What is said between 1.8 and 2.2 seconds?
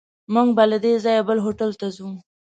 ځو.